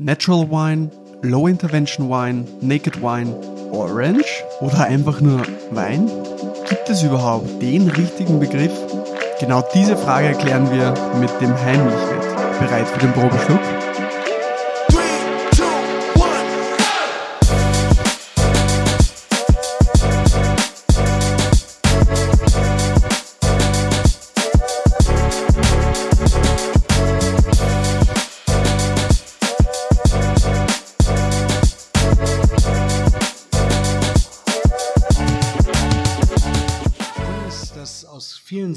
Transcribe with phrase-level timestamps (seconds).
[0.00, 0.92] Natural Wine,
[1.22, 3.34] Low Intervention Wine, Naked Wine,
[3.72, 6.08] Orange oder einfach nur Wein?
[6.68, 8.70] Gibt es überhaupt den richtigen Begriff?
[9.40, 12.60] Genau diese Frage erklären wir mit dem Heimlichwert.
[12.60, 13.87] Bereit für den Probeschluck?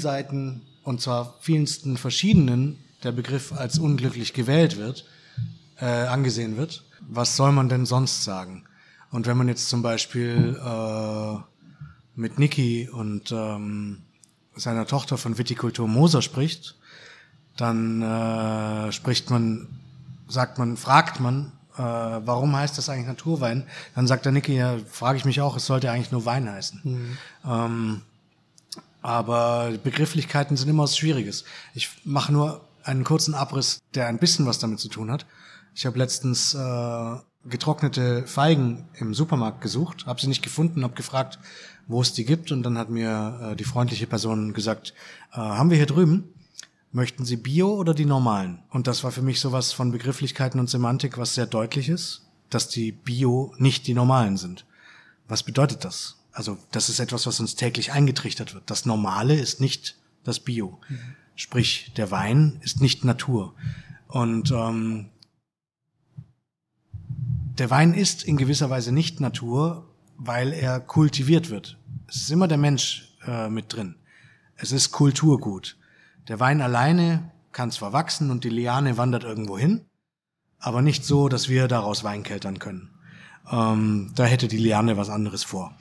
[0.02, 5.06] Seiten, und zwar vielsten verschiedenen, der Begriff als unglücklich gewählt wird,
[5.80, 6.84] äh, angesehen wird.
[7.00, 8.64] Was soll man denn sonst sagen?
[9.10, 11.36] Und wenn man jetzt zum Beispiel äh,
[12.14, 14.02] mit Niki und ähm,
[14.54, 16.76] seiner Tochter von Vitikultur Moser spricht,
[17.56, 19.68] dann äh, spricht man,
[20.28, 23.66] sagt man, fragt man, äh, warum heißt das eigentlich Naturwein?
[23.94, 26.80] Dann sagt der Niki, ja, frage ich mich auch, es sollte eigentlich nur Wein heißen.
[26.84, 27.18] Mhm.
[27.46, 28.02] Ähm,
[29.02, 31.44] aber Begrifflichkeiten sind immer was Schwieriges.
[31.74, 35.26] Ich mache nur einen kurzen Abriss, der ein bisschen was damit zu tun hat.
[35.74, 41.38] Ich habe letztens äh, getrocknete Feigen im Supermarkt gesucht, habe sie nicht gefunden, habe gefragt,
[41.86, 44.94] wo es die gibt und dann hat mir äh, die freundliche Person gesagt,
[45.32, 46.32] äh, haben wir hier drüben,
[46.92, 48.62] möchten Sie Bio oder die normalen?
[48.70, 52.68] Und das war für mich sowas von Begrifflichkeiten und Semantik, was sehr deutlich ist, dass
[52.68, 54.66] die Bio nicht die normalen sind.
[55.26, 56.21] Was bedeutet das?
[56.32, 58.70] Also das ist etwas, was uns täglich eingetrichtert wird.
[58.70, 60.80] Das Normale ist nicht das Bio.
[60.88, 60.98] Mhm.
[61.34, 63.54] Sprich, der Wein ist nicht Natur.
[64.08, 65.10] Und ähm,
[67.58, 71.78] der Wein ist in gewisser Weise nicht Natur, weil er kultiviert wird.
[72.06, 73.96] Es ist immer der Mensch äh, mit drin.
[74.56, 75.76] Es ist Kulturgut.
[76.28, 79.84] Der Wein alleine kann zwar wachsen und die Liane wandert irgendwo hin,
[80.58, 82.90] aber nicht so, dass wir daraus Wein keltern können.
[83.50, 85.76] Ähm, da hätte die Liane was anderes vor.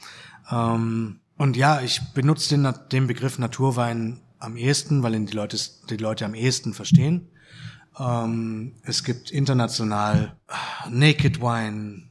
[0.50, 5.58] Ähm, und ja, ich benutze den, den Begriff Naturwein am ehesten, weil ihn die Leute,
[5.90, 7.28] die Leute am ehesten verstehen.
[8.00, 10.36] Ähm, es gibt international
[10.90, 12.04] Naked Wine,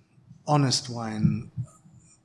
[0.47, 1.50] Honest Wine,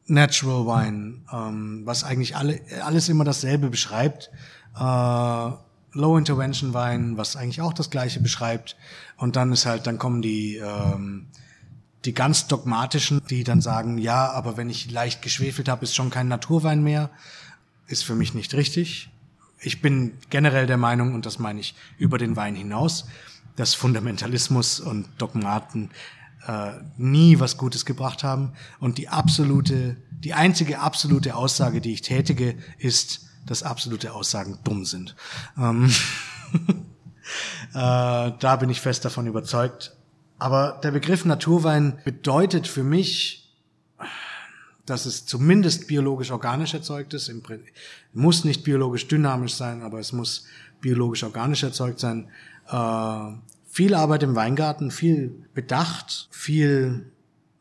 [0.08, 4.32] Natural Wine, ähm, was eigentlich alle, alles immer dasselbe beschreibt.
[4.76, 5.52] Äh,
[5.98, 8.76] Low Intervention Wein, was eigentlich auch das gleiche beschreibt.
[9.18, 11.28] Und dann ist halt, dann kommen die ähm,
[12.06, 16.10] die ganz dogmatischen, die dann sagen, ja, aber wenn ich leicht geschwefelt habe, ist schon
[16.10, 17.10] kein Naturwein mehr,
[17.88, 19.10] ist für mich nicht richtig.
[19.60, 23.06] Ich bin generell der Meinung, und das meine ich über den Wein hinaus,
[23.56, 25.90] dass Fundamentalismus und Dogmaten
[26.46, 28.54] äh, nie was Gutes gebracht haben.
[28.80, 34.86] Und die absolute, die einzige absolute Aussage, die ich tätige, ist, dass absolute Aussagen dumm
[34.86, 35.16] sind.
[35.58, 35.92] Ähm
[37.74, 39.96] äh, da bin ich fest davon überzeugt.
[40.46, 43.52] Aber der Begriff Naturwein bedeutet für mich,
[44.86, 47.30] dass es zumindest biologisch organisch erzeugt ist.
[47.30, 47.42] Im
[48.14, 50.46] muss nicht biologisch dynamisch sein, aber es muss
[50.82, 52.30] biologisch organisch erzeugt sein.
[52.70, 53.32] Äh,
[53.66, 57.12] viel Arbeit im Weingarten, viel Bedacht, viel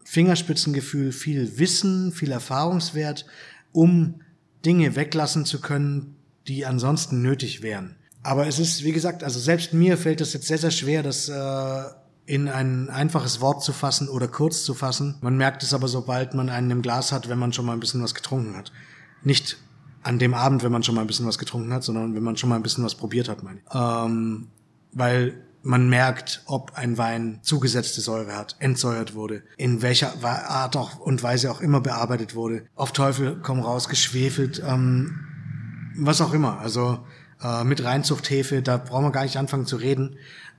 [0.05, 3.25] Fingerspitzengefühl, viel Wissen, viel Erfahrungswert,
[3.73, 4.21] um
[4.67, 6.17] Dinge weglassen zu können,
[6.49, 7.97] die ansonsten nötig wären.
[8.23, 11.31] Aber es ist, wie gesagt, also selbst mir fällt es jetzt sehr, sehr schwer, das
[11.31, 15.17] äh, in ein einfaches Wort zu fassen oder kurz zu fassen.
[15.21, 17.81] Man merkt es aber, sobald man einen im Glas hat, wenn man schon mal ein
[17.81, 18.73] bisschen was getrunken hat.
[19.23, 19.59] Nicht
[20.03, 22.37] an dem Abend, wenn man schon mal ein bisschen was getrunken hat, sondern wenn man
[22.37, 23.75] schon mal ein bisschen was probiert hat, meine ich.
[23.75, 24.49] Ähm,
[24.93, 30.99] weil man merkt, ob ein Wein zugesetzte Säure hat, entsäuert wurde, in welcher Art auch
[30.99, 32.67] und Weise auch immer bearbeitet wurde.
[32.75, 35.21] Auf Teufel komm raus, geschwefelt, ähm,
[35.97, 36.59] was auch immer.
[36.59, 36.99] Also
[37.43, 40.17] äh, mit Reinzuchthefe, da brauchen wir gar nicht anfangen zu reden.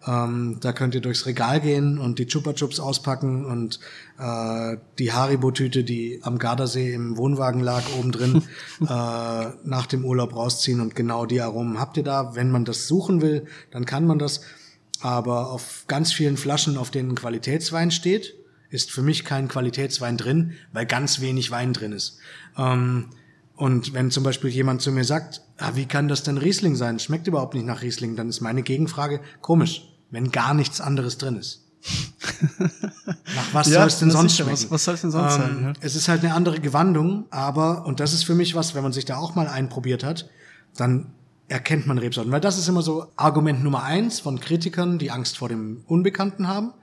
[0.07, 3.79] Ähm, da könnt ihr durchs Regal gehen und die Chupa Chups auspacken und
[4.19, 8.43] äh, die Haribo-Tüte, die am Gardasee im Wohnwagen lag, oben drin,
[8.81, 12.35] äh, nach dem Urlaub rausziehen und genau die Aromen habt ihr da.
[12.35, 14.41] Wenn man das suchen will, dann kann man das.
[15.01, 18.35] Aber auf ganz vielen Flaschen, auf denen Qualitätswein steht,
[18.69, 22.19] ist für mich kein Qualitätswein drin, weil ganz wenig Wein drin ist.
[22.57, 23.09] Ähm,
[23.55, 26.99] und wenn zum Beispiel jemand zu mir sagt, ah, wie kann das denn Riesling sein?
[26.99, 29.83] Schmeckt überhaupt nicht nach Riesling, dann ist meine Gegenfrage komisch
[30.15, 31.61] wenn gar nichts anderes drin ist.
[33.35, 34.53] Nach was ja, soll es denn sonst schmecken?
[34.53, 35.63] Was, was soll es denn sonst ähm, sein?
[35.63, 35.73] Ja?
[35.81, 38.93] Es ist halt eine andere Gewandung, aber, und das ist für mich was, wenn man
[38.93, 40.29] sich da auch mal einprobiert hat,
[40.75, 41.11] dann
[41.47, 42.31] erkennt man Rebsorten.
[42.31, 46.47] Weil das ist immer so Argument Nummer eins von Kritikern, die Angst vor dem Unbekannten
[46.47, 46.73] haben,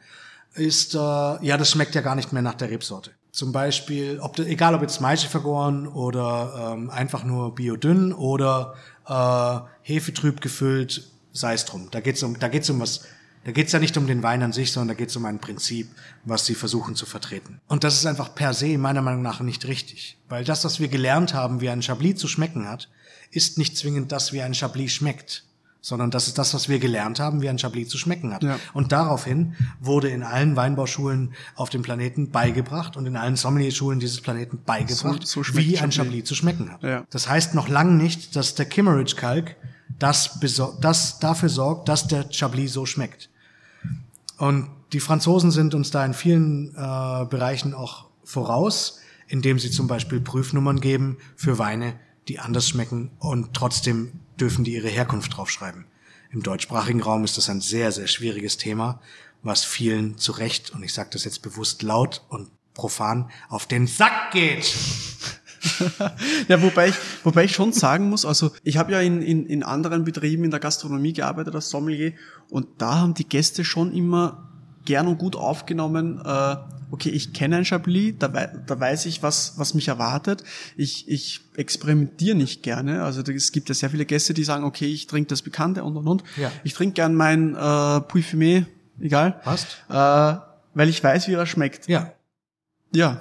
[0.55, 3.11] ist, äh, ja, das schmeckt ja gar nicht mehr nach der Rebsorte.
[3.33, 8.75] Zum Beispiel, ob egal ob jetzt Maische vergoren oder ähm, einfach nur biodünn oder
[9.09, 11.89] äh, hefetrüb gefüllt, sei es drum.
[11.91, 13.07] Da geht's um, da geht's um was
[13.45, 15.25] Da geht es ja nicht um den Wein an sich, sondern da geht es um
[15.25, 15.89] ein Prinzip,
[16.25, 17.61] was sie versuchen zu vertreten.
[17.69, 20.19] Und das ist einfach per se meiner Meinung nach nicht richtig.
[20.29, 22.91] Weil das, was wir gelernt haben, wie ein Chablis zu schmecken hat,
[23.31, 25.45] ist nicht zwingend das, wie ein Chablis schmeckt
[25.83, 28.45] sondern das ist das, was wir gelernt haben, wie ein Chablis zu schmecken hat.
[28.45, 28.59] Ja.
[28.73, 34.21] Und daraufhin wurde in allen Weinbauschulen auf dem Planeten beigebracht und in allen Sommelier-Schulen dieses
[34.21, 36.83] Planeten beigebracht, so, so wie ein Chablis zu schmecken hat.
[36.85, 37.05] Ja.
[37.11, 39.57] Das heißt noch lange nicht, dass der Kimmeridge-Kalk
[39.99, 40.39] das,
[40.81, 43.29] das dafür sorgt, dass der Chablis so schmeckt.
[44.39, 49.89] Und die Franzosen sind uns da in vielen äh, Bereichen auch voraus, indem sie zum
[49.89, 51.95] Beispiel Prüfnummern geben für Weine,
[52.29, 54.13] die anders schmecken und trotzdem
[54.43, 55.85] dürfen die ihre Herkunft draufschreiben.
[56.33, 59.01] Im deutschsprachigen Raum ist das ein sehr, sehr schwieriges Thema,
[59.45, 63.87] was vielen zu Recht, und ich sage das jetzt bewusst laut und profan, auf den
[63.87, 64.75] Sack geht.
[66.49, 69.63] ja, wobei ich, wobei ich schon sagen muss, also ich habe ja in, in, in
[69.63, 72.15] anderen Betrieben in der Gastronomie gearbeitet als Sommelier
[72.51, 74.49] und da haben die Gäste schon immer
[74.85, 76.57] gern und gut aufgenommen, äh,
[76.93, 80.45] okay, ich kenne ein Chablis, da, da weiß ich, was, was mich erwartet.
[80.77, 83.03] Ich, ich experimentiere nicht gerne.
[83.03, 85.97] Also es gibt ja sehr viele Gäste, die sagen, okay, ich trinke das Bekannte und
[85.97, 86.23] und und.
[86.37, 86.53] Ja.
[86.65, 88.67] Ich trinke gern mein äh, Puy
[89.01, 89.41] egal.
[89.43, 89.79] Passt.
[89.89, 89.95] Äh,
[90.75, 91.89] weil ich weiß, wie er schmeckt.
[91.89, 92.13] Ja.
[92.95, 93.21] Ja.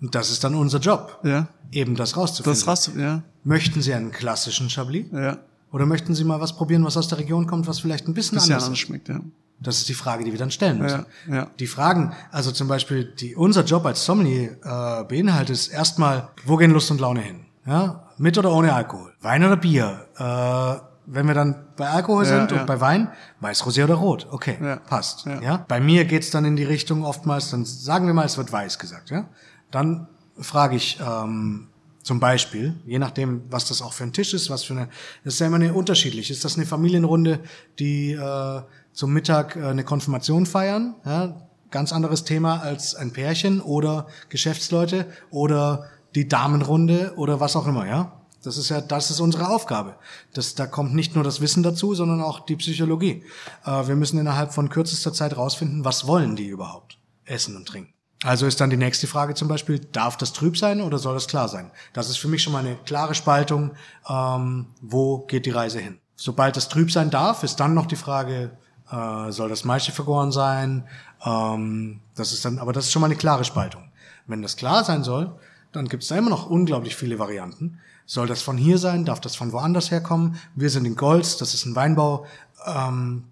[0.00, 1.20] Und das ist dann unser Job.
[1.22, 1.48] Ja.
[1.72, 2.58] Eben das rauszufinden.
[2.58, 3.22] Das rauszufinden, ja.
[3.44, 5.06] Möchten Sie einen klassischen Chablis?
[5.12, 5.38] Ja.
[5.72, 8.36] Oder möchten Sie mal was probieren, was aus der Region kommt, was vielleicht ein bisschen,
[8.38, 9.20] bisschen anders schmeckt, ja.
[9.62, 11.04] Das ist die Frage, die wir dann stellen müssen.
[11.28, 11.46] Ja, ja.
[11.58, 16.56] Die Fragen, also zum Beispiel, die unser Job als Sommelier äh, beinhaltet, ist erstmal, wo
[16.56, 17.44] gehen Lust und Laune hin?
[17.66, 19.12] Ja, mit oder ohne Alkohol?
[19.20, 20.06] Wein oder Bier?
[20.16, 23.10] Äh, wenn wir dann bei Alkohol ja, sind und bei Wein,
[23.40, 24.28] weiß, Rosé oder Rot.
[24.30, 25.26] Okay, passt.
[25.26, 25.64] Ja.
[25.68, 28.78] Bei mir geht's dann in die Richtung oftmals, dann sagen wir mal, es wird weiß
[28.78, 29.10] gesagt.
[29.10, 29.26] Ja,
[29.70, 30.08] dann
[30.38, 31.68] frage ich ähm,
[32.02, 34.88] zum Beispiel, je nachdem, was das auch für ein Tisch ist, was für eine,
[35.24, 36.30] das ist ja immer eine unterschiedlich.
[36.30, 37.40] Ist das eine Familienrunde,
[37.78, 38.62] die äh,
[38.92, 40.94] zum Mittag äh, eine Konfirmation feiern.
[41.04, 47.66] Ja, ganz anderes Thema als ein Pärchen oder Geschäftsleute oder die Damenrunde oder was auch
[47.66, 48.16] immer, ja.
[48.42, 49.96] Das ist ja, das ist unsere Aufgabe.
[50.32, 53.22] Das, da kommt nicht nur das Wissen dazu, sondern auch die Psychologie.
[53.66, 57.92] Äh, wir müssen innerhalb von kürzester Zeit rausfinden, was wollen die überhaupt essen und trinken.
[58.22, 61.26] Also ist dann die nächste Frage zum Beispiel, darf das trüb sein oder soll das
[61.26, 61.70] klar sein?
[61.94, 63.70] Das ist für mich schon mal eine klare Spaltung,
[64.08, 65.98] ähm, wo geht die Reise hin.
[66.16, 68.50] Sobald das trüb sein darf, ist dann noch die Frage,
[68.90, 70.86] äh, soll das Maische vergoren sein.
[71.24, 73.90] Ähm, das ist dann, aber das ist schon mal eine klare Spaltung.
[74.26, 75.34] Wenn das klar sein soll,
[75.72, 77.78] dann gibt es da immer noch unglaublich viele Varianten.
[78.04, 79.06] Soll das von hier sein?
[79.06, 80.36] Darf das von woanders herkommen?
[80.54, 82.26] Wir sind in Golz, das ist ein Weinbau,
[82.66, 83.24] ähm,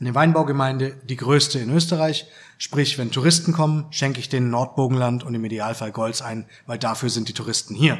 [0.00, 2.26] eine Weinbaugemeinde, die größte in Österreich.
[2.58, 7.10] Sprich, wenn Touristen kommen, schenke ich denen Nordbogenland und im Idealfall Golz ein, weil dafür
[7.10, 7.98] sind die Touristen hier.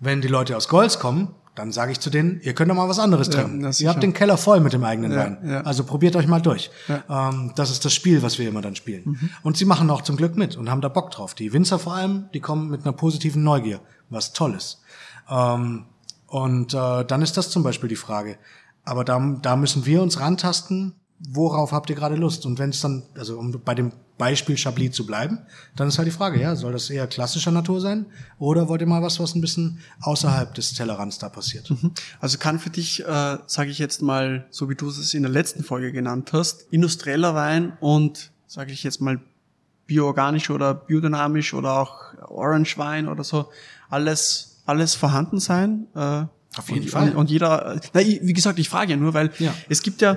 [0.00, 2.88] Wenn die Leute aus Golz kommen, dann sage ich zu denen, ihr könnt doch mal
[2.88, 3.62] was anderes trinken.
[3.62, 5.38] Ja, ihr habt den Keller voll mit dem eigenen ja, Wein.
[5.42, 5.60] Ja.
[5.62, 6.70] Also probiert euch mal durch.
[7.08, 9.02] Ähm, das ist das Spiel, was wir immer dann spielen.
[9.04, 9.30] Mhm.
[9.42, 11.34] Und sie machen auch zum Glück mit und haben da Bock drauf.
[11.34, 13.80] Die Winzer vor allem, die kommen mit einer positiven Neugier,
[14.10, 14.82] was toll ist.
[15.30, 15.86] Ähm,
[16.26, 18.36] und äh, dann ist das zum Beispiel die Frage.
[18.84, 22.46] Aber da, da müssen wir uns rantasten, worauf habt ihr gerade Lust?
[22.46, 25.38] Und wenn es dann, also um bei dem Beispiel Chablis zu bleiben,
[25.76, 28.06] dann ist halt die Frage, ja, soll das eher klassischer Natur sein
[28.38, 31.70] oder wollt ihr mal was, was ein bisschen außerhalb des Tellerrands da passiert?
[31.70, 31.92] Mhm.
[32.20, 35.32] Also kann für dich, äh, sage ich jetzt mal, so wie du es in der
[35.32, 39.20] letzten Folge genannt hast, industrieller Wein und, sage ich jetzt mal,
[39.86, 43.50] bioorganisch oder biodynamisch oder auch Orange Wein oder so,
[43.88, 45.86] alles, alles vorhanden sein?
[45.94, 46.24] Äh,
[46.56, 47.10] Auf jeden und, Fall.
[47.10, 49.54] Und, und jeder, na, wie gesagt, ich frage ja nur, weil ja.
[49.68, 50.16] es gibt ja,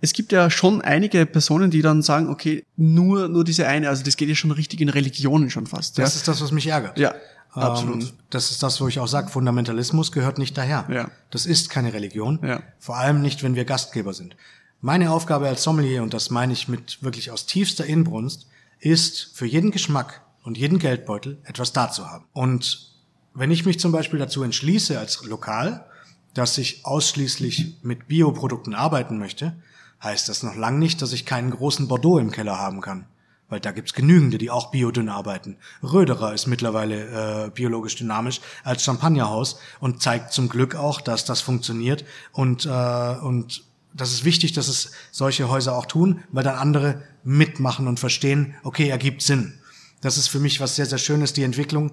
[0.00, 4.04] es gibt ja schon einige Personen, die dann sagen, okay, nur, nur diese eine, also
[4.04, 5.98] das geht ja schon richtig in Religionen schon fast.
[5.98, 6.18] Das ja.
[6.18, 6.98] ist das, was mich ärgert.
[6.98, 7.14] Ja,
[7.56, 8.14] ähm, absolut.
[8.30, 10.86] das ist das, wo ich auch sage, Fundamentalismus gehört nicht daher.
[10.90, 11.10] Ja.
[11.30, 12.38] Das ist keine Religion.
[12.42, 12.62] Ja.
[12.78, 14.36] Vor allem nicht, wenn wir Gastgeber sind.
[14.82, 18.46] Meine Aufgabe als Sommelier, und das meine ich mit wirklich aus tiefster Inbrunst,
[18.78, 22.26] ist für jeden Geschmack und jeden Geldbeutel etwas da zu haben.
[22.34, 22.92] Und
[23.34, 25.86] wenn ich mich zum Beispiel dazu entschließe als Lokal,
[26.34, 29.56] dass ich ausschließlich mit Bioprodukten arbeiten möchte,
[30.02, 33.06] heißt das noch lang nicht, dass ich keinen großen Bordeaux im Keller haben kann.
[33.48, 35.56] Weil da gibt's genügende, die auch biodünn arbeiten.
[35.82, 41.40] Röderer ist mittlerweile äh, biologisch dynamisch als Champagnerhaus und zeigt zum Glück auch, dass das
[41.40, 42.04] funktioniert.
[42.32, 47.02] Und, äh, und das ist wichtig, dass es solche Häuser auch tun, weil dann andere
[47.22, 49.60] mitmachen und verstehen, okay, ergibt Sinn.
[50.00, 51.92] Das ist für mich was sehr, sehr Schönes, die Entwicklung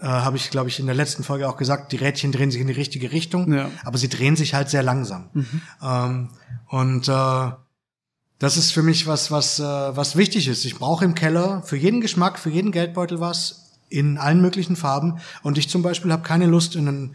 [0.00, 2.60] äh, habe ich, glaube ich, in der letzten Folge auch gesagt, die Rädchen drehen sich
[2.60, 3.70] in die richtige Richtung, ja.
[3.84, 5.28] aber sie drehen sich halt sehr langsam.
[5.32, 5.62] Mhm.
[5.82, 6.28] Ähm,
[6.68, 7.50] und äh,
[8.38, 10.64] das ist für mich was, was, äh, was wichtig ist.
[10.64, 15.18] Ich brauche im Keller für jeden Geschmack, für jeden Geldbeutel was in allen möglichen Farben.
[15.42, 17.14] Und ich zum Beispiel habe keine Lust, in einen,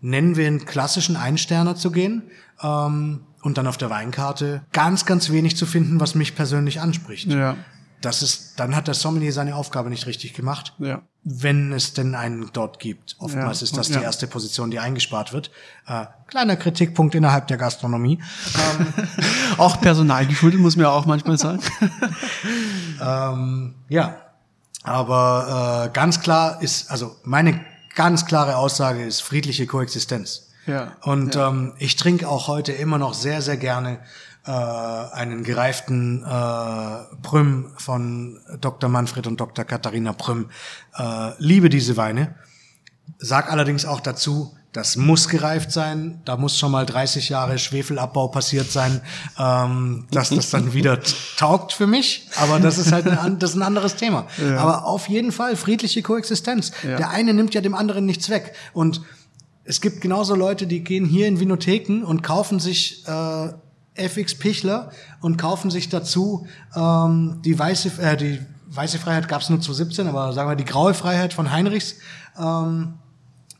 [0.00, 2.30] nennen wir einen klassischen Einsterner zu gehen,
[2.62, 7.28] ähm, und dann auf der Weinkarte ganz, ganz wenig zu finden, was mich persönlich anspricht.
[7.28, 7.56] Ja.
[8.02, 10.74] Das ist, dann hat der Sommelier seine Aufgabe nicht richtig gemacht.
[10.78, 11.02] Ja.
[11.22, 13.16] Wenn es denn einen dort gibt.
[13.18, 13.98] Oftmals Ja, ist das ja.
[13.98, 15.50] die erste Position, die eingespart wird.
[15.86, 18.22] Äh, kleiner Kritikpunkt innerhalb der Gastronomie.
[18.78, 18.86] Ähm,
[19.58, 21.60] Auch Personal geschuldet, muss man ja auch manchmal sagen.
[23.02, 24.16] ähm, ja,
[24.82, 27.60] aber äh, ganz klar ist, also meine
[27.94, 30.48] ganz klare Aussage ist friedliche Koexistenz.
[30.66, 34.00] Ja, Und Ähm, ich trinke auch heute immer noch sehr, sehr gerne
[34.46, 38.88] äh, einen gereiften äh, Prüm von Dr.
[38.88, 39.64] Manfred und Dr.
[39.64, 40.50] Katharina Prüm.
[40.96, 42.34] Äh, liebe diese Weine.
[43.18, 46.22] Sag allerdings auch dazu, das muss gereift sein.
[46.24, 49.00] Da muss schon mal 30 Jahre Schwefelabbau passiert sein,
[49.36, 51.00] ähm, dass das dann wieder
[51.36, 52.28] taugt für mich.
[52.36, 54.26] Aber das ist halt ein, das ist ein anderes Thema.
[54.56, 56.70] Aber auf jeden Fall friedliche Koexistenz.
[56.84, 56.96] Ja.
[56.96, 58.54] Der eine nimmt ja dem anderen nichts weg.
[58.72, 59.02] Und
[59.64, 63.52] es gibt genauso Leute, die gehen hier in Vinotheken und kaufen sich äh,
[64.00, 64.90] FX Pichler
[65.20, 70.06] und kaufen sich dazu ähm, die weiße, äh, die weiße Freiheit gab es nur 2017,
[70.08, 71.96] aber sagen wir die graue Freiheit von Heinrichs.
[72.38, 72.94] Ähm,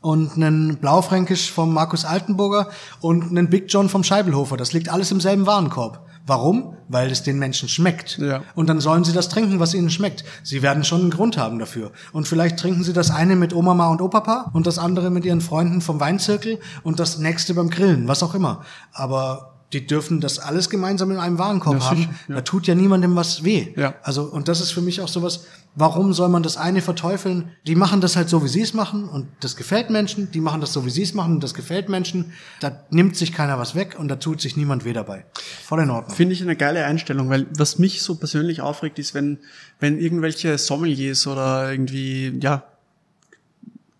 [0.01, 2.69] und einen Blaufränkisch vom Markus Altenburger
[3.01, 4.57] und einen Big John vom Scheibelhofer.
[4.57, 6.07] Das liegt alles im selben Warenkorb.
[6.25, 6.75] Warum?
[6.87, 8.17] Weil es den Menschen schmeckt.
[8.17, 8.41] Ja.
[8.55, 10.23] Und dann sollen sie das trinken, was ihnen schmeckt.
[10.43, 11.91] Sie werden schon einen Grund haben dafür.
[12.13, 15.41] Und vielleicht trinken sie das eine mit Omama und Opapa und das andere mit ihren
[15.41, 18.61] Freunden vom Weinzirkel und das nächste beim Grillen, was auch immer.
[18.93, 21.97] Aber die dürfen das alles gemeinsam in einem Warenkorb Ja, haben.
[21.97, 22.35] sicher, ja.
[22.35, 23.73] Da tut ja niemandem was weh.
[23.75, 23.95] Ja.
[24.03, 27.51] Also, und das ist für mich auch sowas, warum soll man das eine verteufeln?
[27.65, 30.29] Die machen das halt so, wie sie es machen und das gefällt Menschen.
[30.31, 32.33] Die machen das so, wie sie es machen und das gefällt Menschen.
[32.59, 35.25] Da nimmt sich keiner was weg und da tut sich niemand weh dabei.
[35.63, 36.15] Voll in Ordnung.
[36.15, 39.39] Finde ich eine geile Einstellung, weil was mich so persönlich aufregt, ist, wenn,
[39.79, 42.63] wenn irgendwelche Sommeliers oder irgendwie, ja,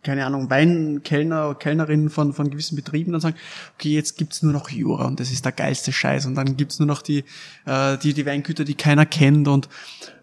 [0.03, 3.37] keine Ahnung, Weinkellner, Kellnerinnen von, von gewissen Betrieben dann sagen,
[3.75, 6.25] okay, jetzt gibt's nur noch Jura und das ist der geilste Scheiß.
[6.25, 7.23] Und dann gibt's nur noch die,
[7.65, 9.47] äh, die, die Weingüter, die keiner kennt.
[9.47, 9.69] Und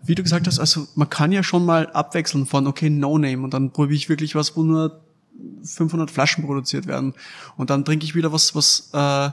[0.02, 3.54] wie du gesagt hast, also man kann ja schon mal abwechseln von, okay, No-Name und
[3.54, 5.00] dann probiere ich wirklich was, wo nur
[5.62, 7.14] 500 Flaschen produziert werden.
[7.56, 9.30] Und dann trinke ich wieder was, was, äh,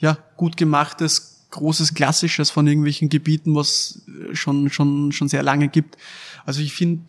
[0.00, 5.68] ja, gut gemachtes, großes Klassisches von irgendwelchen Gebieten, was äh, schon, schon, schon sehr lange
[5.68, 5.96] gibt.
[6.44, 7.02] Also ich finde,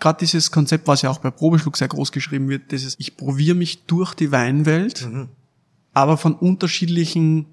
[0.00, 3.56] gerade dieses Konzept, was ja auch bei Probeschluck sehr groß geschrieben wird, dieses, ich probiere
[3.56, 5.08] mich durch die Weinwelt,
[5.92, 7.46] aber von unterschiedlichen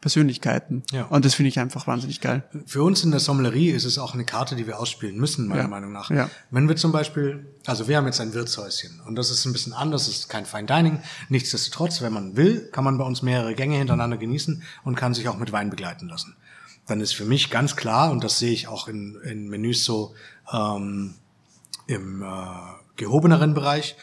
[0.00, 0.82] Persönlichkeiten.
[0.92, 1.06] Ja.
[1.06, 2.44] Und das finde ich einfach wahnsinnig geil.
[2.66, 5.62] Für uns in der Sommelerie ist es auch eine Karte, die wir ausspielen müssen, meiner
[5.62, 5.68] Ja.
[5.68, 6.10] Meinung nach.
[6.10, 6.30] Ja.
[6.50, 9.72] Wenn wir zum Beispiel, also wir haben jetzt ein Wirtshäuschen und das ist ein bisschen
[9.72, 11.00] anders, es ist kein Fine Dining.
[11.28, 15.28] Nichtsdestotrotz, wenn man will, kann man bei uns mehrere Gänge hintereinander genießen und kann sich
[15.28, 16.36] auch mit Wein begleiten lassen.
[16.86, 20.14] Dann ist für mich ganz klar, und das sehe ich auch in, in Menüs so
[20.52, 21.14] ähm,
[21.86, 22.26] im äh,
[22.96, 23.96] gehobeneren Bereich,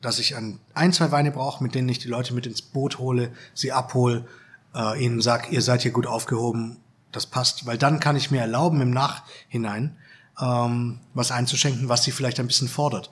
[0.00, 2.98] dass ich an ein, zwei Weine brauche, mit denen ich die Leute mit ins Boot
[2.98, 4.26] hole, sie abhole,
[4.74, 6.78] äh, ihnen sag, ihr seid hier gut aufgehoben,
[7.12, 9.96] das passt, weil dann kann ich mir erlauben, im Nachhinein
[10.40, 13.10] ähm, was einzuschenken, was sie vielleicht ein bisschen fordert.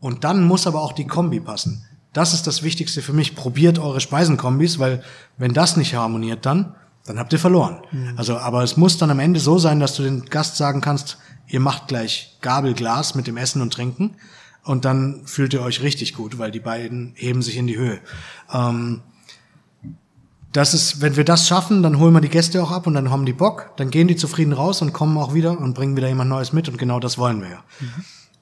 [0.00, 1.86] Und dann muss aber auch die Kombi passen.
[2.12, 3.34] Das ist das Wichtigste für mich.
[3.34, 5.02] Probiert eure Speisenkombis, weil
[5.36, 7.82] wenn das nicht harmoniert, dann dann habt ihr verloren.
[8.16, 11.18] Also, aber es muss dann am Ende so sein, dass du den Gast sagen kannst,
[11.46, 14.16] ihr macht gleich Gabel, Glas mit dem Essen und Trinken
[14.64, 18.00] und dann fühlt ihr euch richtig gut, weil die beiden heben sich in die Höhe.
[18.52, 19.02] Ähm,
[20.52, 23.10] das ist, wenn wir das schaffen, dann holen wir die Gäste auch ab und dann
[23.10, 26.08] haben die Bock, dann gehen die zufrieden raus und kommen auch wieder und bringen wieder
[26.08, 27.64] jemand Neues mit und genau das wollen wir ja.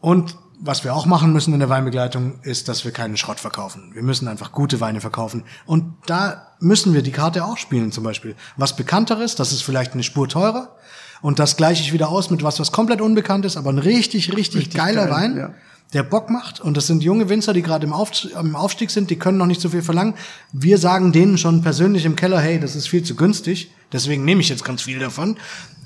[0.01, 3.91] Und was wir auch machen müssen in der Weinbegleitung, ist, dass wir keinen Schrott verkaufen.
[3.95, 5.43] Wir müssen einfach gute Weine verkaufen.
[5.67, 8.37] Und da müssen wir die Karte auch spielen zum Beispiel.
[8.57, 10.77] Was bekannteres, das ist vielleicht eine Spur teurer.
[11.21, 14.37] Und das gleiche ich wieder aus mit was, was komplett unbekannt ist, aber ein richtig,
[14.37, 15.55] richtig, Richtig geiler geil, Wein, ja.
[15.95, 16.61] der Bock macht.
[16.61, 19.47] Und das sind junge Winzer, die gerade im, Auf, im Aufstieg sind, die können noch
[19.47, 20.15] nicht so viel verlangen.
[20.53, 23.73] Wir sagen denen schon persönlich im Keller, hey, das ist viel zu günstig.
[23.93, 25.37] Deswegen nehme ich jetzt ganz viel davon.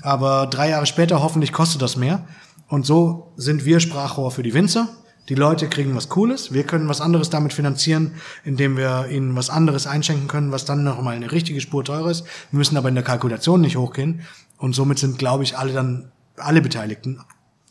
[0.03, 2.23] Aber drei Jahre später hoffentlich kostet das mehr.
[2.67, 4.89] Und so sind wir Sprachrohr für die Winzer.
[5.29, 6.53] Die Leute kriegen was Cooles.
[6.53, 8.13] Wir können was anderes damit finanzieren,
[8.45, 12.09] indem wir ihnen was anderes einschenken können, was dann noch mal eine richtige Spur teurer
[12.11, 12.25] ist.
[12.51, 14.21] Wir müssen aber in der Kalkulation nicht hochgehen.
[14.57, 17.19] Und somit sind, glaube ich, alle dann, alle Beteiligten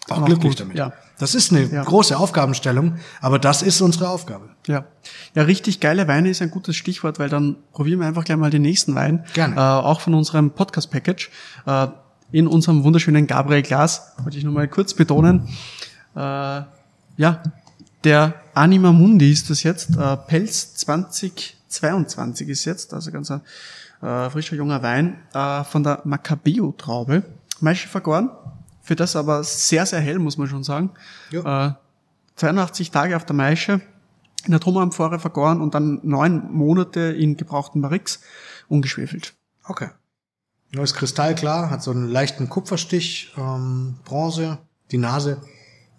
[0.08, 0.76] auch Auch glücklich gut, damit.
[0.76, 0.92] ja.
[1.18, 1.82] Das ist eine Ja.
[1.82, 4.50] große Aufgabenstellung, aber das ist unsere Aufgabe.
[4.68, 4.84] Ja.
[5.34, 8.50] Ja, richtig geile Weine ist ein gutes Stichwort, weil dann probieren wir einfach gleich mal
[8.50, 9.24] den nächsten Wein.
[9.34, 9.56] Gerne.
[9.56, 11.30] Äh, auch von unserem Podcast-Package.
[11.66, 11.86] Äh,
[12.32, 15.48] in unserem wunderschönen Gabriel Glas, wollte ich nur mal kurz betonen.
[16.14, 17.42] Äh, ja,
[18.04, 19.96] der Anima Mundi ist das jetzt.
[19.96, 23.40] Äh, Pelz 2022 ist jetzt, also ganz ein
[24.02, 27.22] äh, frischer junger Wein äh, von der Macabeo-Traube.
[27.60, 28.30] Maische vergoren.
[28.82, 30.90] Für das aber sehr, sehr hell, muss man schon sagen.
[31.30, 31.68] Ja.
[31.68, 31.72] Äh,
[32.36, 33.80] 82 Tage auf der Maische,
[34.44, 38.20] in der Trumamphore vergoren und dann neun Monate in gebrauchten Barrix
[38.68, 39.34] ungeschwefelt.
[39.64, 39.88] Okay.
[40.72, 44.58] Nur ist kristallklar, hat so einen leichten Kupferstich, ähm, Bronze.
[44.90, 45.40] Die Nase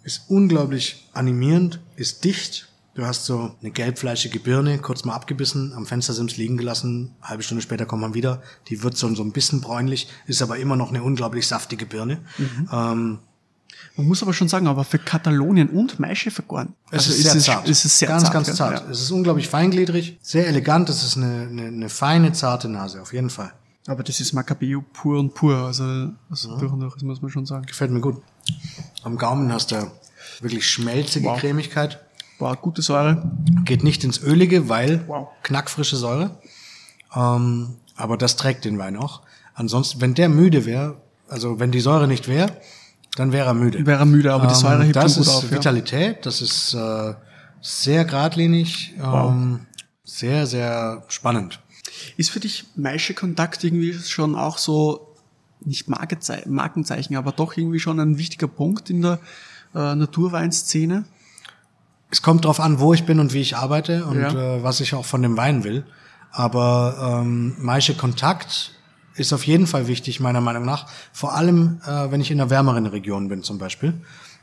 [0.04, 2.68] ist unglaublich animierend, ist dicht.
[2.94, 7.14] Du hast so eine gelbfleischige Birne, kurz mal abgebissen, am Fenstersims liegen gelassen.
[7.22, 8.42] Halbe Stunde später kommt man wieder.
[8.68, 12.18] Die wird so, so ein bisschen bräunlich, ist aber immer noch eine unglaublich saftige Birne.
[12.38, 12.68] Mhm.
[12.72, 13.18] Ähm,
[13.96, 16.74] Man muss aber schon sagen, aber für Katalonien und Maische vergoren.
[16.90, 17.68] Es Also ist sehr zart.
[17.68, 18.32] Es ist sehr ganz, zart.
[18.34, 18.80] ganz zart.
[18.84, 18.90] Ja.
[18.90, 20.88] Es ist unglaublich feingliedrig, sehr elegant.
[20.88, 23.52] Es ist eine, eine, eine feine, zarte Nase, auf jeden Fall.
[23.88, 25.56] Aber das ist Macabeo pur und pur.
[25.56, 27.64] Also, also durch und durch, das muss man schon sagen.
[27.66, 28.22] Gefällt mir gut.
[29.02, 29.90] Am Gaumen hast du
[30.40, 31.40] wirklich schmelzige Wow.
[31.40, 31.98] Cremigkeit.
[32.38, 33.30] War gute Säure.
[33.64, 35.28] Geht nicht ins Ölige, weil Wow.
[35.42, 36.38] knackfrische Säure.
[37.16, 39.22] Ähm, aber das trägt den Wein auch.
[39.54, 42.52] Ansonsten, wenn der müde wäre, also wenn die Säure nicht wäre,
[43.16, 43.86] dann wäre er müde.
[43.86, 45.44] Wäre müde, aber die Ähm, Säure hebt Das gut ist auf.
[45.44, 45.50] Ja.
[45.50, 47.14] Vitalität, das ist äh,
[47.62, 49.66] sehr geradlinig, ähm,
[50.04, 51.58] sehr, sehr spannend.
[52.16, 55.14] Ist für dich Maische-Kontakt irgendwie schon auch so,
[55.64, 59.18] nicht Markenzeichen, aber doch irgendwie schon ein wichtiger Punkt in der
[59.74, 61.04] äh, Naturweinszene?
[62.10, 64.56] Es kommt drauf an, wo ich bin und wie ich arbeite und Ja.
[64.56, 65.84] äh, was ich auch von dem Wein will.
[66.30, 68.72] Aber ähm, Maische Kontakt
[69.14, 70.86] ist auf jeden Fall wichtig, meiner Meinung nach.
[71.12, 73.94] Vor allem, äh, wenn ich in einer wärmeren Region bin zum Beispiel.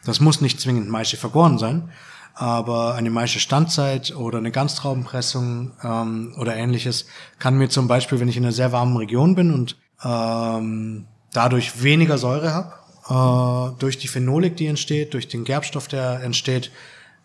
[0.03, 1.89] Das muss nicht zwingend Maische vergoren sein,
[2.35, 7.05] aber eine Maische Standzeit oder eine Ganztraubenpressung ähm, oder ähnliches
[7.39, 11.81] kann mir zum Beispiel, wenn ich in einer sehr warmen Region bin und ähm, dadurch
[11.81, 12.73] weniger Säure habe,
[13.07, 16.71] äh, durch die Phenolik, die entsteht, durch den Gerbstoff, der entsteht,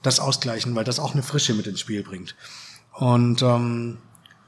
[0.02, 2.36] das ausgleichen, weil das auch eine Frische mit ins Spiel bringt.
[2.94, 3.98] Und ähm,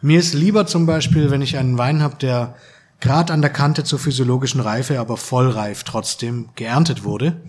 [0.00, 2.54] mir ist lieber zum Beispiel, wenn ich einen Wein habe, der
[3.00, 7.42] gerade an der Kante zur physiologischen Reife, aber vollreif trotzdem geerntet wurde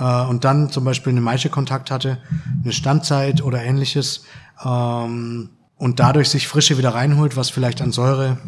[0.00, 2.18] äh, und dann zum Beispiel eine Maische-Kontakt hatte,
[2.62, 4.24] eine Standzeit oder ähnliches
[4.64, 8.38] ähm, und dadurch sich Frische wieder reinholt, was vielleicht an Säure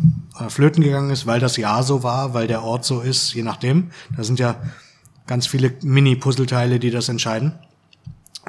[0.40, 3.42] äh, flöten gegangen ist, weil das Jahr so war, weil der Ort so ist, je
[3.42, 3.90] nachdem.
[4.16, 4.56] Da sind ja
[5.26, 7.52] ganz viele Mini-Puzzleteile, die das entscheiden.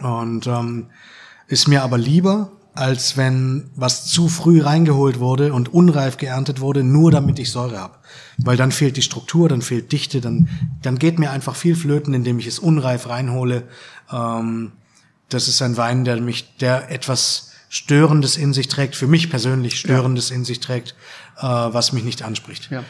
[0.02, 0.88] Und ähm,
[1.48, 6.84] ist mir aber lieber, als wenn was zu früh reingeholt wurde und unreif geerntet wurde,
[6.84, 7.96] nur damit ich Säure habe.
[8.40, 10.50] Weil dann fehlt die Struktur, dann fehlt Dichte, dann,
[10.82, 13.64] dann geht mir einfach viel flöten, indem ich es unreif reinhole.
[14.12, 14.72] Ähm,
[15.30, 19.80] das ist ein Wein, der mich, der etwas Störendes in sich trägt, für mich persönlich
[19.80, 20.96] Störendes in sich trägt,
[21.38, 22.70] äh, was mich nicht anspricht.
[22.72, 22.84] Ja.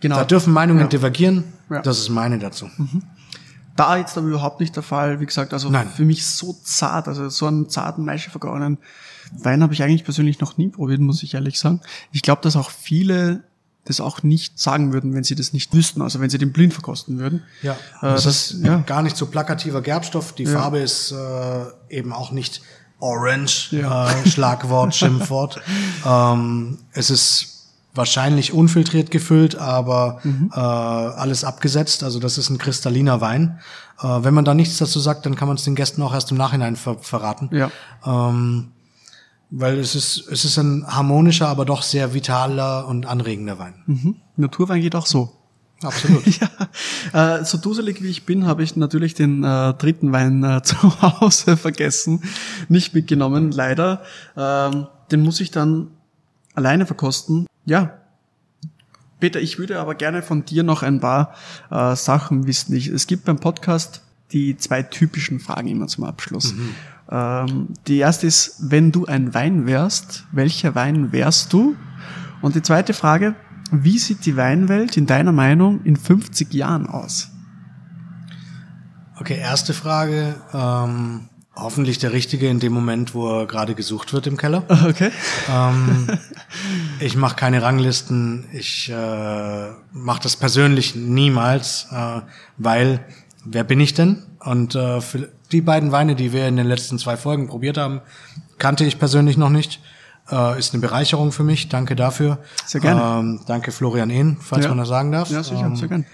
[0.00, 0.16] Genau.
[0.16, 0.86] Da dürfen Meinungen Ja.
[0.88, 1.44] divergieren.
[1.68, 1.82] Ja.
[1.82, 2.70] Das ist meine dazu.
[3.80, 5.20] Da jetzt aber überhaupt nicht der Fall.
[5.20, 5.88] Wie gesagt, also Nein.
[5.88, 8.78] für mich so zart, also so einen zarten Maische vergorenen
[9.32, 11.80] Wein habe ich eigentlich persönlich noch nie probiert, muss ich ehrlich sagen.
[12.12, 13.44] Ich glaube, dass auch viele
[13.84, 16.74] das auch nicht sagen würden, wenn sie das nicht wüssten, also wenn sie den blind
[16.74, 17.42] verkosten würden.
[17.62, 18.76] Ja, Äh, das, das- ist ja.
[18.78, 20.32] gar nicht so plakativer Gerbstoff.
[20.34, 20.60] Die Ja.
[20.60, 22.60] Farbe ist äh, eben auch nicht
[22.98, 24.10] orange, Ja.
[24.10, 25.60] äh, Schlagwort, Schimpfwort.
[26.04, 27.59] ähm, es ist
[27.94, 30.50] wahrscheinlich unfiltriert gefüllt, aber Mhm.
[30.54, 32.02] äh, alles abgesetzt.
[32.04, 33.58] Also das ist ein kristalliner Wein.
[34.00, 36.30] Äh, wenn man da nichts dazu sagt, dann kann man es den Gästen auch erst
[36.30, 37.50] im Nachhinein ver verraten.
[37.52, 37.70] Ja.
[38.06, 38.68] Ähm,
[39.50, 43.74] weil es ist, es ist ein harmonischer, aber doch sehr vitaler und anregender Wein.
[43.86, 44.16] Mhm.
[44.36, 45.32] Naturwein geht auch so.
[45.82, 46.24] Absolut.
[47.12, 50.62] ja, äh, so duselig wie ich bin, habe ich natürlich den äh, dritten Wein äh,
[50.62, 52.22] zu Hause vergessen,
[52.68, 54.02] nicht mitgenommen, leider.
[54.36, 55.88] Ähm, den muss ich dann
[56.54, 57.46] alleine verkosten.
[57.64, 57.94] Ja.
[59.20, 61.34] Peter, ich würde aber gerne von dir noch ein paar
[61.70, 62.74] äh, Sachen wissen.
[62.74, 66.54] Ich, es gibt beim Podcast die zwei typischen Fragen immer zum Abschluss.
[67.10, 71.76] Ähm, die erste ist, wenn du ein Wein wärst, welcher Wein wärst du?
[72.40, 73.34] Und die zweite Frage,
[73.72, 77.30] wie sieht die Weinwelt in deiner Meinung in 50 Jahren aus?
[79.18, 80.34] Okay, erste Frage.
[80.54, 81.28] Ähm,
[81.60, 84.64] hoffentlich der Richtige in dem Moment, wo er gerade gesucht wird im Keller.
[84.88, 85.10] Okay.
[85.52, 86.08] ähm,
[87.00, 88.46] ich mache keine Ranglisten.
[88.52, 92.20] Ich äh, mache das persönlich niemals, äh,
[92.58, 93.00] weil
[93.44, 94.22] wer bin ich denn?
[94.40, 98.00] Und äh, für die beiden Weine, die wir in den letzten zwei Folgen probiert haben,
[98.58, 99.80] kannte ich persönlich noch nicht.
[100.30, 101.68] Äh, ist eine Bereicherung für mich.
[101.68, 102.38] Danke dafür.
[102.64, 103.02] Sehr gerne.
[103.20, 104.68] Ähm, danke Florian Ehn, falls Ja.
[104.70, 105.28] man das sagen darf.
[105.30, 106.06] Ja, sicher, Ähm, sehr gern.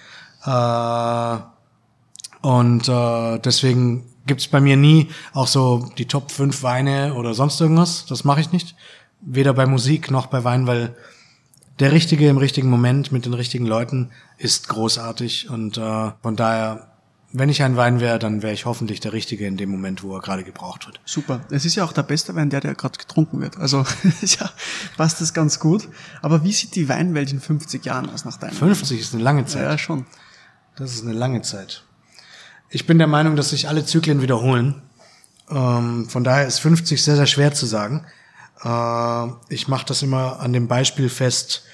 [0.44, 7.34] äh, und äh, deswegen gibt's bei mir nie auch so die Top 5 Weine oder
[7.34, 8.06] sonst irgendwas.
[8.06, 8.74] Das mache ich nicht.
[9.20, 10.94] Weder bei Musik noch bei Wein, weil
[11.78, 15.50] der Richtige im richtigen Moment mit den richtigen Leuten ist großartig.
[15.50, 16.88] Und äh, von daher,
[17.32, 20.14] wenn ich ein Wein wäre, dann wäre ich hoffentlich der Richtige in dem Moment, wo
[20.14, 21.00] er gerade gebraucht wird.
[21.04, 21.40] Super.
[21.50, 23.58] Es ist ja auch der beste Wein, der, der gerade getrunken wird.
[23.58, 23.84] Also
[24.22, 24.50] ja,
[24.96, 25.88] passt das ganz gut.
[26.22, 28.54] Aber wie sieht die Weinwelt in 50 Jahren aus nach deinem?
[28.54, 29.62] 50 ist eine lange Zeit.
[29.62, 30.06] Ja, schon.
[30.76, 31.84] Das ist eine lange Zeit.
[32.70, 34.82] Ich bin der Meinung, dass sich alle Zyklen wiederholen.
[35.50, 38.04] Ähm, von daher ist 50 sehr, sehr schwer zu sagen.
[38.62, 41.64] Äh, ich mache das immer an dem Beispiel fest,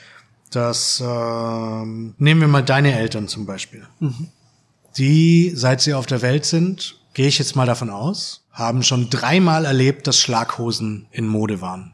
[0.50, 3.86] dass ähm, nehmen wir mal deine Eltern zum Beispiel.
[4.98, 9.08] Die, seit sie auf der Welt sind, gehe ich jetzt mal davon aus, haben schon
[9.08, 11.92] dreimal erlebt, dass Schlaghosen in Mode waren.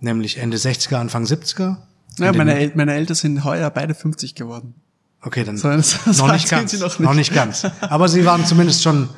[0.00, 1.76] Nämlich Ende 60er, Anfang 70er.
[2.18, 4.74] Ja, meine, El meine Eltern sind heuer beide 50 geworden.
[5.22, 6.70] Okay, dann So, das- das noch nicht ganz.
[6.70, 7.30] Sie noch Noch nicht.
[7.30, 7.34] nicht.
[7.34, 7.66] ganz.
[7.80, 9.08] Aber sie waren zumindest schon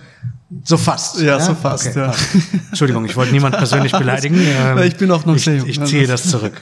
[0.65, 1.21] so fast.
[1.21, 2.09] Ja, so fast, ja.
[2.09, 2.27] passt.
[2.71, 4.37] Entschuldigung, ich wollte niemand persönlich beleidigen.
[4.47, 6.61] Ähm, Ich bin auch noch ich, ich ziehe das zurück.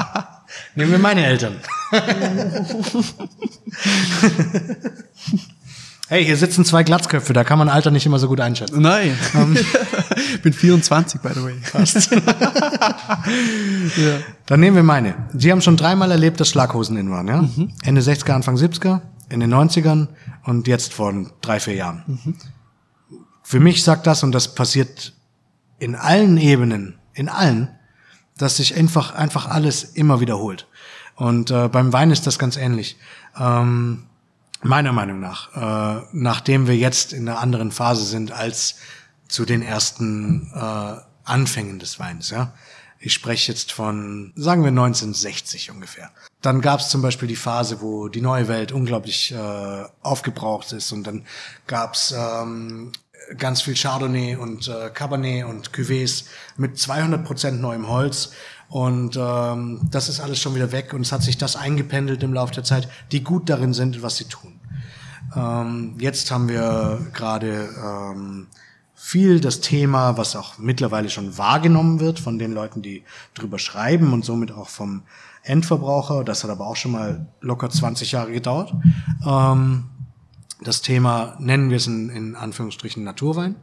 [0.74, 1.56] Nehmen wir meine Eltern.
[6.12, 8.82] hey, hier sitzen zwei Glatzköpfe, da kann man Alter nicht immer so gut einschätzen.
[8.82, 9.18] Nein.
[10.42, 11.54] bin 24, by the way.
[13.96, 14.18] ja.
[14.44, 15.14] Dann nehmen wir meine.
[15.32, 17.48] Sie haben schon dreimal erlebt, dass Schlaghosen in waren, ja?
[17.82, 20.08] Ende 60er, Anfang 70er, in den 90ern
[20.44, 22.36] und jetzt vor drei, vier Jahren.
[23.42, 25.14] Für mich sagt das, und das passiert
[25.78, 27.70] in allen Ebenen, in allen,
[28.36, 30.66] dass sich einfach, einfach alles immer wiederholt.
[31.16, 32.98] Und äh, beim Wein ist das ganz ähnlich.
[33.40, 34.08] Ähm,
[34.62, 38.76] meiner Meinung nach, äh, nachdem wir jetzt in einer anderen Phase sind als
[39.28, 40.94] zu den ersten äh,
[41.24, 42.52] Anfängen des Weins, ja.
[43.04, 46.10] Ich spreche jetzt von, sagen wir 1960 ungefähr.
[46.40, 50.92] Dann gab es zum Beispiel die Phase, wo die neue Welt unglaublich äh, aufgebraucht ist
[50.92, 51.24] und dann
[51.66, 52.92] gab es ähm,
[53.38, 56.24] ganz viel Chardonnay und äh, Cabernet und Cuvées
[56.56, 58.32] mit 200% neuem Holz
[58.68, 62.32] und ähm, das ist alles schon wieder weg und es hat sich das eingependelt im
[62.32, 64.58] Laufe der Zeit, die gut darin sind, was sie tun.
[65.36, 68.46] Ähm, jetzt haben wir gerade ähm,
[68.94, 73.04] viel das Thema, was auch mittlerweile schon wahrgenommen wird von den Leuten, die
[73.34, 75.02] drüber schreiben und somit auch vom
[75.42, 76.24] Endverbraucher.
[76.24, 78.72] Das hat aber auch schon mal locker 20 Jahre gedauert.
[79.26, 79.84] Ähm,
[80.64, 83.56] das Thema nennen wir es in, in Anführungsstrichen Naturwein,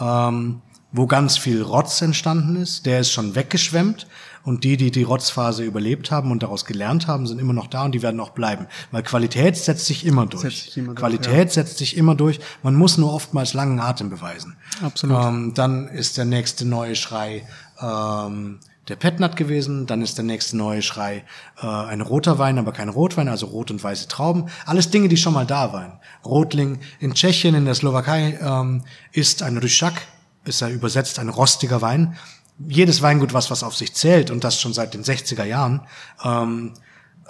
[0.00, 2.86] ähm, wo ganz viel Rotz entstanden ist.
[2.86, 4.06] Der ist schon weggeschwemmt
[4.44, 7.84] und die, die die Rotzphase überlebt haben und daraus gelernt haben, sind immer noch da
[7.84, 8.66] und die werden auch bleiben.
[8.90, 10.42] Weil Qualität setzt sich immer durch.
[10.42, 12.40] Setzt sich immer durch, Qualität setzt sich immer durch.
[12.62, 14.56] Man muss nur oftmals langen Atem beweisen.
[14.82, 15.24] Absolut.
[15.24, 17.46] Ähm, dann ist der nächste neue Schrei
[17.80, 19.86] ähm, der Petnat gewesen.
[19.86, 21.24] Dann ist der nächste neue Schrei
[21.62, 24.46] äh, ein roter Wein, aber kein Rotwein, also rot und weiße Trauben.
[24.66, 25.98] Alles Dinge, die schon mal da waren.
[26.24, 30.02] Rotling in Tschechien, in der Slowakei ähm, ist ein Ryschak,
[30.44, 32.16] ist er übersetzt ein rostiger Wein.
[32.68, 35.82] Jedes Weingut, was was auf sich zählt und das schon seit den 60er Jahren,
[36.24, 36.74] ähm,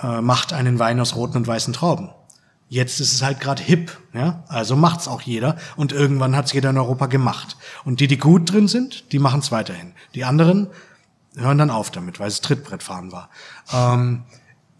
[0.00, 2.10] äh, macht einen Wein aus roten und weißen Trauben.
[2.68, 4.44] Jetzt ist es halt gerade hip, ja.
[4.48, 7.58] Also macht's auch jeder und irgendwann hat's jeder in Europa gemacht.
[7.84, 9.92] Und die, die gut drin sind, die machen's weiterhin.
[10.14, 10.68] Die anderen
[11.36, 13.30] hören dann auf damit, weil es Trittbrettfahren war.
[13.72, 14.24] Ähm,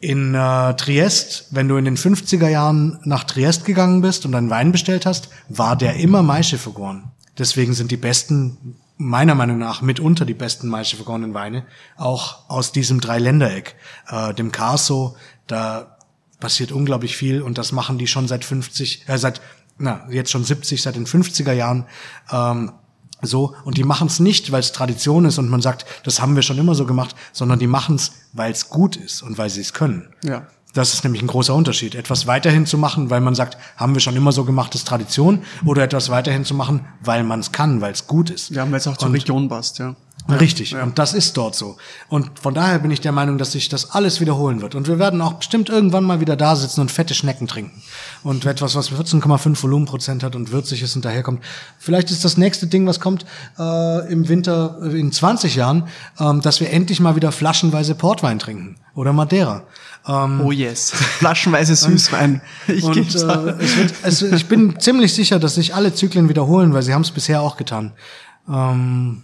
[0.03, 4.51] in äh, Triest, wenn du in den 50er Jahren nach Triest gegangen bist und einen
[4.51, 7.13] Wein bestellt hast, war der immer Maischeffe vergoren.
[7.39, 11.65] Deswegen sind die besten, meiner Meinung nach, mitunter die besten Maischeffe vergorenen Weine
[11.97, 13.77] auch aus diesem Dreiländereck.
[14.09, 15.97] Äh, dem Carso, da
[16.41, 19.41] passiert unglaublich viel und das machen die schon seit 50, äh, seit,
[19.79, 21.87] na, jetzt schon 70, seit den 50er Jahren.
[22.31, 22.73] Ähm,
[23.23, 26.35] so, und die machen es nicht, weil es Tradition ist und man sagt, das haben
[26.35, 29.49] wir schon immer so gemacht, sondern die machen es, weil es gut ist und weil
[29.49, 30.09] sie es können.
[30.25, 30.47] Ja.
[30.75, 31.95] Das ist nämlich ein großer Unterschied.
[31.95, 35.43] Etwas weiterhin zu machen, weil man sagt, haben wir schon immer so gemacht, ist Tradition,
[35.67, 38.51] oder etwas weiterhin zu machen, weil man es kann, weil es gut ist.
[38.51, 39.95] Ja, weil es auch zur Und- Region passt, ja.
[40.29, 40.77] Richtig.
[40.77, 41.77] Und das ist dort so.
[42.09, 44.75] Und von daher bin ich der Meinung, dass sich das alles wiederholen wird.
[44.75, 47.83] Und wir werden auch bestimmt irgendwann mal wieder da sitzen und fette Schnecken trinken.
[48.23, 51.43] Und etwas, was 14,5 Volumenprozent hat und würzig ist und daherkommt.
[51.79, 53.27] Vielleicht ist das nächste Ding, was kommt
[53.59, 55.89] äh, im Winter äh, in 20 Jahren,
[56.21, 58.77] ähm, dass wir endlich mal wieder flaschenweise Portwein trinken.
[58.95, 59.65] Oder Madeira.
[60.07, 60.91] Ähm, Oh yes.
[60.93, 62.43] Flaschenweise Süßwein.
[62.69, 63.23] Ich und geb's.
[63.23, 66.95] äh, es wird, es, ich bin ziemlich sicher, dass sich alle Zyklen wiederholen, weil sie
[66.95, 67.93] haben es bisher auch getan.
[68.49, 69.23] Ähm,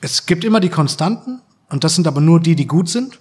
[0.00, 3.18] es gibt immer die Konstanten und das sind aber nur die, die gut sind.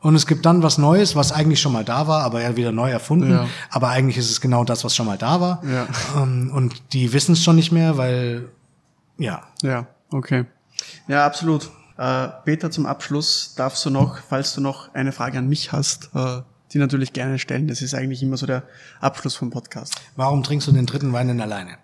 [0.00, 2.70] Und es gibt dann was Neues, was eigentlich schon mal da war, aber ja wieder
[2.70, 3.30] neu erfunden.
[3.30, 3.48] Ja.
[3.70, 5.62] Aber eigentlich ist es genau das, was schon mal da war.
[5.64, 5.88] Ja.
[6.16, 8.48] Ähm, und die wissen es schon nicht mehr, weil
[9.18, 9.42] ja.
[9.62, 10.44] Ja, okay.
[11.08, 11.70] Ja, absolut.
[11.96, 16.10] Äh, Peter, zum Abschluss darfst du noch, falls du noch eine Frage an mich hast,
[16.14, 17.68] äh, die natürlich gerne stellen.
[17.68, 18.64] Das ist eigentlich immer so der
[19.00, 19.94] Abschluss vom Podcast.
[20.14, 21.78] Warum trinkst du den dritten Wein denn alleine?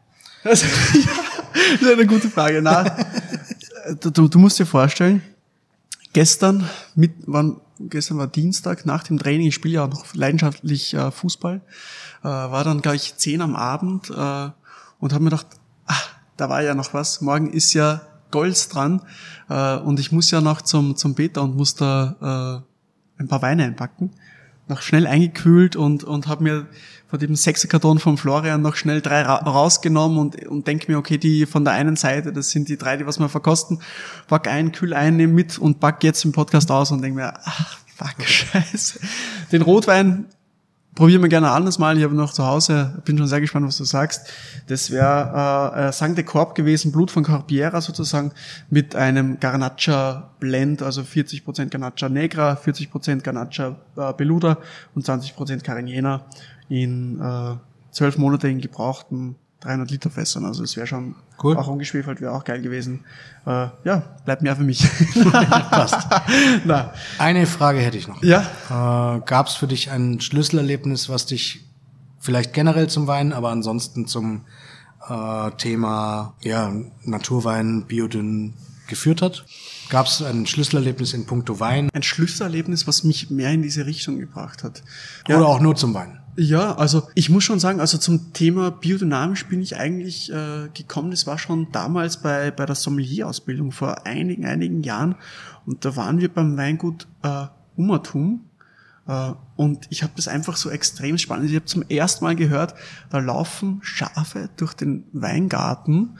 [0.44, 0.60] Das,
[1.72, 2.60] das ist eine gute Frage.
[2.62, 2.84] Na,
[4.00, 5.22] du, du musst dir vorstellen,
[6.12, 10.94] gestern, mit, wann, gestern war Dienstag, nach dem Training, ich spiele ja auch noch leidenschaftlich
[10.94, 11.60] äh, Fußball,
[12.22, 15.46] äh, war dann gleich zehn am Abend äh, und habe mir gedacht,
[15.86, 19.02] ach, da war ja noch was, morgen ist ja Golds dran
[19.48, 22.64] äh, und ich muss ja noch zum, zum Peter und muss da
[23.18, 24.10] äh, ein paar Weine einpacken.
[24.72, 26.66] Noch schnell eingekühlt und, und habe mir
[27.08, 31.18] von dem Sechserkarton von Florian noch schnell drei ra rausgenommen und, und denke mir, okay,
[31.18, 33.80] die von der einen Seite, das sind die drei, die was wir verkosten,
[34.28, 37.34] pack ein, kühl ein, nehm mit und pack jetzt im Podcast aus und denke mir,
[37.44, 39.00] ach, Danke, scheiße.
[39.52, 40.26] Den Rotwein
[40.94, 41.96] probieren wir gerne anders mal.
[41.96, 44.28] Ich habe noch zu Hause, bin schon sehr gespannt, was du sagst.
[44.66, 48.32] Das wäre äh, äh Sang de Corp gewesen, Blut von Carpiera sozusagen,
[48.70, 54.58] mit einem Garnacha Blend, also 40% Garnacha Negra, 40% Garnacha äh, Beluda
[54.94, 56.24] und 20% Carignana
[56.68, 57.54] in äh,
[57.90, 60.44] zwölf Monate in gebrauchten 300 Liter Fässern.
[60.44, 61.56] Also es wäre schon cool.
[61.56, 63.04] auch ungeschwefelt, wäre auch geil gewesen.
[63.46, 64.86] Äh, ja, bleibt mehr für mich.
[65.70, 66.08] Passt.
[66.64, 66.92] Na.
[67.18, 68.22] Eine Frage hätte ich noch.
[68.22, 68.40] Ja.
[68.68, 71.64] Äh, Gab es für dich ein Schlüsselerlebnis, was dich
[72.18, 74.44] vielleicht generell zum Wein, aber ansonsten zum
[75.08, 76.72] äh, Thema ja,
[77.04, 78.54] Naturwein, Biodünn
[78.92, 79.44] geführt hat?
[79.88, 81.88] Gab es ein Schlüsselerlebnis in puncto Wein?
[81.94, 84.82] Ein Schlüsselerlebnis, was mich mehr in diese Richtung gebracht hat.
[85.26, 85.38] Ja.
[85.38, 86.20] Oder auch nur zum Wein?
[86.36, 91.10] Ja, also ich muss schon sagen, also zum Thema biodynamisch bin ich eigentlich äh, gekommen.
[91.10, 95.14] Das war schon damals bei, bei der Sommelier-Ausbildung vor einigen, einigen Jahren.
[95.66, 98.44] Und da waren wir beim Weingut äh, Ummertum.
[99.06, 101.48] Äh, und ich habe das einfach so extrem spannend.
[101.50, 102.74] Ich habe zum ersten Mal gehört,
[103.10, 106.18] da laufen Schafe durch den Weingarten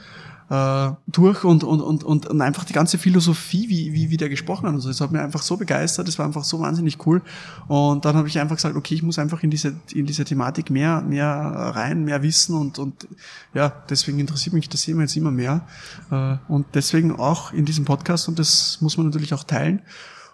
[0.53, 4.29] äh, durch und, und, und, und, und einfach die ganze Philosophie, wie, wie, wie der
[4.29, 4.75] gesprochen hat.
[4.75, 7.23] Also das hat mir einfach so begeistert, das war einfach so wahnsinnig cool.
[7.69, 10.69] Und dann habe ich einfach gesagt, okay, ich muss einfach in diese, in diese Thematik
[10.69, 13.09] mehr, mehr rein, mehr wissen und, und
[13.55, 15.67] ja, deswegen interessiert mich das Thema jetzt immer mehr.
[16.11, 19.81] Äh, und deswegen auch in diesem Podcast und das muss man natürlich auch teilen.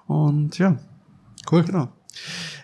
[0.08, 0.76] Und ja.
[1.50, 1.62] Cool.
[1.62, 1.88] Genau.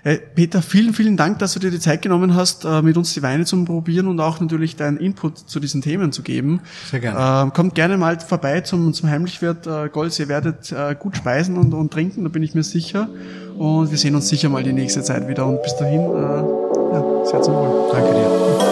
[0.05, 3.15] Äh, Peter, vielen, vielen Dank, dass du dir die Zeit genommen hast, äh, mit uns
[3.15, 6.61] die Weine zu probieren und auch natürlich deinen Input zu diesen Themen zu geben.
[6.91, 7.47] Sehr gerne.
[7.47, 10.19] Ähm, kommt gerne mal vorbei zum, zum Heimlichwirt äh, Golz.
[10.19, 13.09] Ihr werdet gut speisen und, und trinken, da bin ich mir sicher.
[13.57, 15.47] Und wir sehen uns sicher mal die nächste Zeit wieder.
[15.47, 17.91] Und bis dahin, ja, sehr zum Wohl.
[17.93, 18.64] Danke dir.